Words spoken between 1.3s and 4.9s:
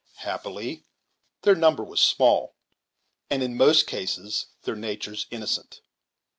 their number was small, and in most cases their